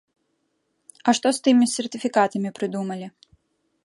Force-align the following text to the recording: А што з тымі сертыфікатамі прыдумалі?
А 1.07 1.13
што 1.19 1.27
з 1.37 1.43
тымі 1.47 1.65
сертыфікатамі 1.75 2.49
прыдумалі? 2.59 3.07